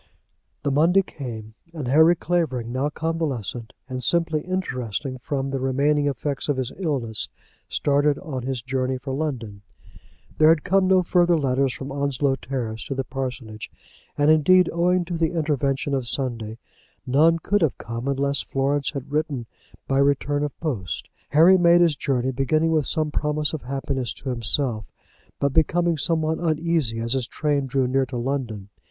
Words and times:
The 0.63 0.71
Monday 0.71 1.03
came, 1.03 1.53
and 1.75 1.87
Harry 1.87 2.15
Clavering, 2.15 2.71
now 2.71 2.89
convalescent 2.89 3.71
and 3.87 4.03
simply 4.03 4.41
interesting 4.41 5.19
from 5.19 5.51
the 5.51 5.59
remaining 5.59 6.07
effects 6.07 6.49
of 6.49 6.57
his 6.57 6.71
illness, 6.79 7.29
started 7.69 8.17
on 8.17 8.41
his 8.41 8.63
journey 8.63 8.97
for 8.97 9.13
London. 9.13 9.61
There 10.39 10.49
had 10.49 10.63
come 10.63 10.87
no 10.87 11.03
further 11.03 11.37
letters 11.37 11.71
from 11.75 11.91
Onslow 11.91 12.37
Terrace 12.37 12.83
to 12.85 12.95
the 12.95 13.03
parsonage, 13.03 13.69
and, 14.17 14.31
indeed, 14.31 14.71
owing 14.73 15.05
to 15.05 15.19
the 15.19 15.33
intervention 15.33 15.93
of 15.93 16.07
Sunday, 16.07 16.57
none 17.05 17.37
could 17.37 17.61
have 17.61 17.77
come 17.77 18.07
unless 18.07 18.41
Florence 18.41 18.93
had 18.93 19.11
written 19.11 19.45
by 19.87 19.99
return 19.99 20.41
of 20.43 20.59
post. 20.59 21.09
Harry 21.29 21.59
made 21.59 21.81
his 21.81 21.95
journey, 21.95 22.31
beginning 22.31 22.71
it 22.71 22.73
with 22.73 22.87
some 22.87 23.11
promise 23.11 23.53
of 23.53 23.61
happiness 23.61 24.13
to 24.13 24.29
himself, 24.29 24.91
but 25.39 25.53
becoming 25.53 25.95
somewhat 25.95 26.39
uneasy 26.39 26.97
as 26.99 27.13
his 27.13 27.27
train 27.27 27.67
drew 27.67 27.85
near 27.85 28.07
to 28.07 28.17
London. 28.17 28.69